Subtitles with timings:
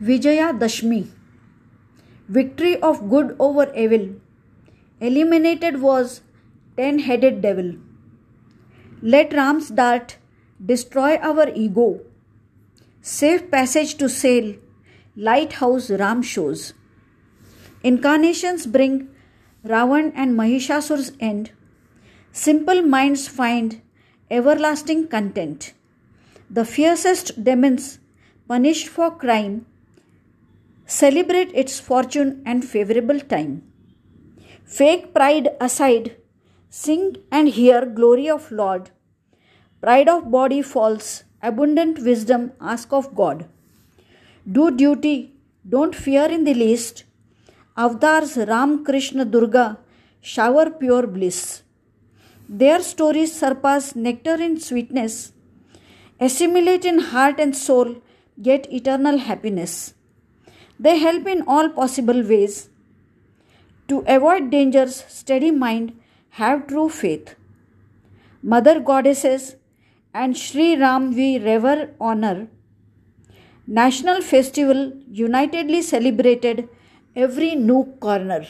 [0.00, 1.08] Vijaya Dashmi
[2.28, 4.10] Victory of good over evil.
[5.00, 6.20] Eliminated was
[6.76, 7.72] ten headed devil.
[9.02, 10.18] Let Ram's dart
[10.64, 11.98] destroy our ego.
[13.00, 14.54] Safe passage to sail,
[15.16, 16.74] lighthouse Ram shows.
[17.82, 19.08] Incarnations bring
[19.64, 21.50] Ravan and Mahishasura's end.
[22.30, 23.82] Simple minds find
[24.30, 25.72] everlasting content.
[26.48, 27.98] The fiercest demons,
[28.46, 29.66] punished for crime,
[30.88, 33.62] celebrate its fortune and favorable time.
[34.64, 36.16] Fake pride aside,
[36.70, 38.90] sing and hear glory of Lord.
[39.82, 43.46] Pride of body falls, abundant wisdom ask of God.
[44.50, 45.34] Do duty,
[45.68, 47.04] don't fear in the least.
[47.76, 49.78] Avatars Ram Krishna Durga
[50.22, 51.62] shower pure bliss.
[52.48, 55.32] Their stories surpass nectar in sweetness,
[56.18, 57.96] assimilate in heart and soul,
[58.40, 59.92] get eternal happiness.
[60.78, 62.70] They help in all possible ways.
[63.88, 65.98] To avoid dangers, steady mind,
[66.30, 67.34] have true faith.
[68.42, 69.56] Mother goddesses
[70.14, 72.48] and Sri Ram we revere honor.
[73.66, 76.68] National festival unitedly celebrated
[77.16, 78.46] every nook corner.